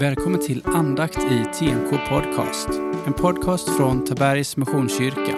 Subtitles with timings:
[0.00, 2.68] Välkommen till andakt i TNK Podcast.
[3.06, 5.36] En podcast från Tabergs Missionskyrka.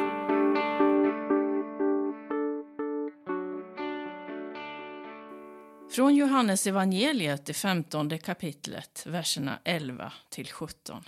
[5.91, 11.05] Från Johannes evangeliet, det femtonde kapitlet, verserna 11 till 17.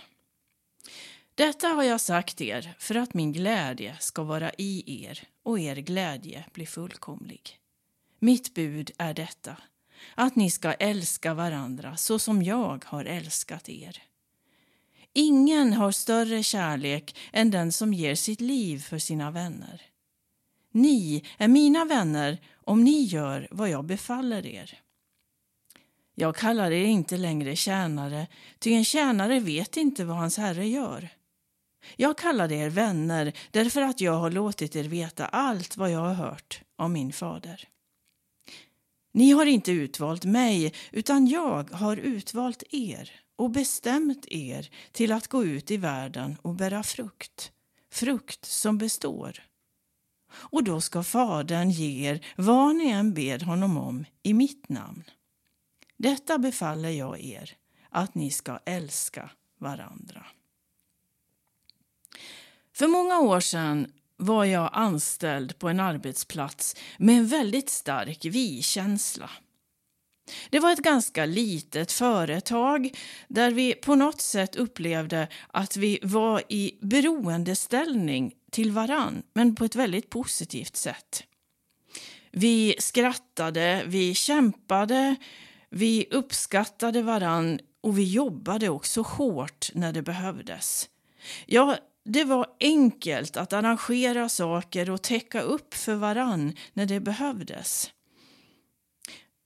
[1.35, 5.75] Detta har jag sagt er för att min glädje ska vara i er och er
[5.75, 7.59] glädje bli fullkomlig.
[8.19, 9.57] Mitt bud är detta,
[10.15, 14.01] att ni ska älska varandra så som jag har älskat er.
[15.13, 19.81] Ingen har större kärlek än den som ger sitt liv för sina vänner.
[20.71, 24.79] Ni är mina vänner om ni gör vad jag befaller er.
[26.15, 28.27] Jag kallar er inte längre tjänare,
[28.59, 31.09] ty en tjänare vet inte vad hans herre gör.
[31.95, 36.13] Jag kallar er vänner därför att jag har låtit er veta allt vad jag har
[36.13, 37.67] hört av min fader.
[39.15, 45.27] Ni har inte utvalt mig, utan jag har utvalt er och bestämt er till att
[45.27, 47.51] gå ut i världen och bära frukt,
[47.91, 49.43] frukt som består.
[50.33, 55.03] Och då ska Fadern ge er vad ni än ber honom om i mitt namn.
[55.97, 57.51] Detta befaller jag er,
[57.89, 60.25] att ni ska älska varandra.
[62.73, 63.91] För många år sedan
[64.23, 69.29] var jag anställd på en arbetsplats med en väldigt stark vi-känsla.
[70.49, 76.41] Det var ett ganska litet företag där vi på något sätt upplevde att vi var
[76.49, 81.23] i beroendeställning till varann, men på ett väldigt positivt sätt.
[82.31, 85.15] Vi skrattade, vi kämpade,
[85.69, 90.89] vi uppskattade varann och vi jobbade också hårt när det behövdes.
[91.45, 97.91] Jag det var enkelt att arrangera saker och täcka upp för varann när det behövdes.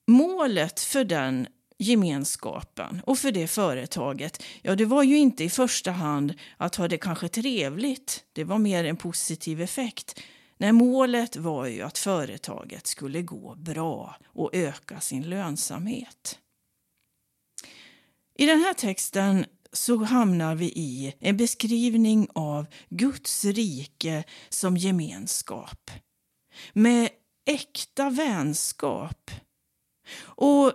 [0.07, 1.47] Målet för den
[1.77, 6.87] gemenskapen och för det företaget, ja det var ju inte i första hand att ha
[6.87, 10.21] det kanske trevligt, det var mer en positiv effekt.
[10.57, 16.39] Nej, målet var ju att företaget skulle gå bra och öka sin lönsamhet.
[18.39, 25.91] I den här texten så hamnar vi i en beskrivning av Guds rike som gemenskap.
[26.73, 27.09] Med
[27.45, 29.31] äkta vänskap.
[30.19, 30.73] Och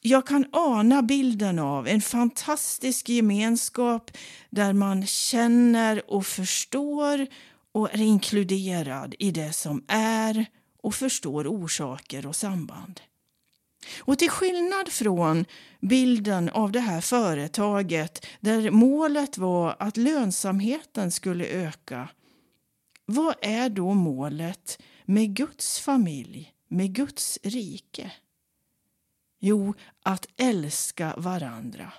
[0.00, 4.10] jag kan ana bilden av en fantastisk gemenskap
[4.50, 7.26] där man känner och förstår
[7.72, 10.46] och är inkluderad i det som är
[10.82, 13.00] och förstår orsaker och samband.
[13.98, 15.44] Och till skillnad från
[15.80, 22.08] bilden av det här företaget där målet var att lönsamheten skulle öka.
[23.06, 28.12] Vad är då målet med Guds familj, med Guds rike?
[29.40, 31.92] Jo, att älska varandra.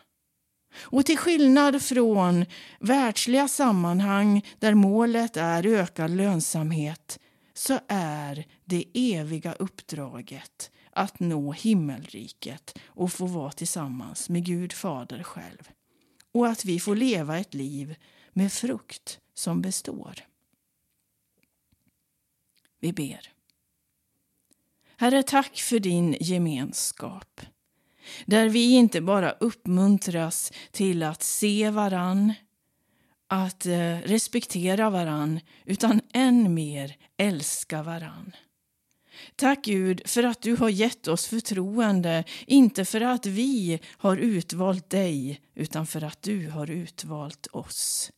[0.79, 2.45] Och till skillnad från
[2.79, 7.19] världsliga sammanhang där målet är ökad lönsamhet
[7.53, 15.23] så är det eviga uppdraget att nå himmelriket och få vara tillsammans med Gud Fader
[15.23, 15.69] själv.
[16.31, 17.95] Och att vi får leva ett liv
[18.33, 20.15] med frukt som består.
[22.79, 23.31] Vi ber.
[24.97, 27.41] Herre, tack för din gemenskap.
[28.25, 32.33] Där vi inte bara uppmuntras till att se varann,
[33.27, 38.35] att eh, respektera varann, utan än mer älska varann.
[39.35, 44.89] Tack Gud för att du har gett oss förtroende, inte för att vi har utvalt
[44.89, 48.11] dig, utan för att du har utvalt oss.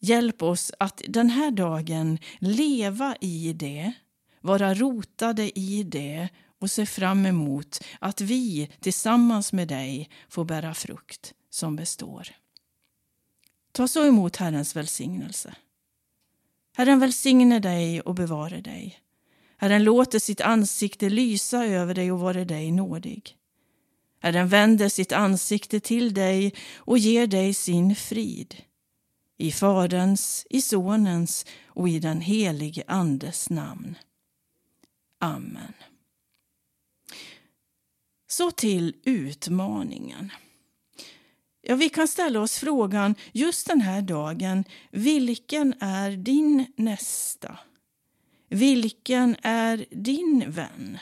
[0.00, 3.92] Hjälp oss att den här dagen leva i det,
[4.40, 6.28] vara rotade i det
[6.60, 12.28] och se fram emot att vi tillsammans med dig får bära frukt som består.
[13.72, 15.54] Ta så emot Herrens välsignelse.
[16.76, 19.00] Herren välsigne dig och bevare dig.
[19.56, 23.36] Herren låter sitt ansikte lysa över dig och vare dig nådig.
[24.20, 28.54] Herren vänder sitt ansikte till dig och ger dig sin frid.
[29.38, 33.98] I Faderns, i Sonens och i den helige Andes namn.
[35.18, 35.72] Amen.
[38.28, 40.32] Så till utmaningen.
[41.62, 47.58] Ja, vi kan ställa oss frågan just den här dagen, vilken är din nästa?
[48.48, 50.98] Vilken är din vän?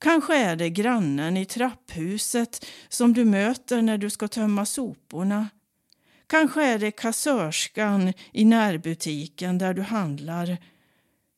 [0.00, 5.48] Kanske är det grannen i trapphuset som du möter när du ska tömma soporna.
[6.26, 10.58] Kanske är det kassörskan i närbutiken där du handlar.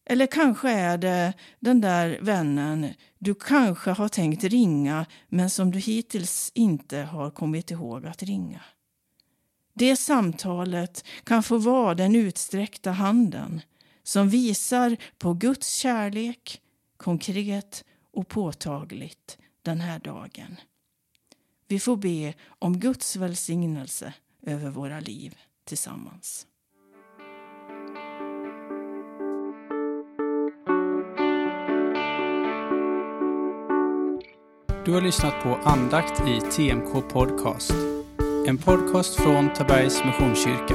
[0.06, 5.78] Eller kanske är det den där vännen du kanske har tänkt ringa men som du
[5.78, 8.60] hittills inte har kommit ihåg att ringa.
[9.74, 13.60] Det samtalet kan få vara den utsträckta handen
[14.02, 16.60] som visar på Guds kärlek
[16.96, 20.56] konkret och påtagligt den här dagen.
[21.68, 26.46] Vi får be om Guds välsignelse över våra liv tillsammans.
[34.84, 37.72] Du har lyssnat på andakt i TMK Podcast.
[38.46, 40.74] En podcast från Tabergs Missionskyrka.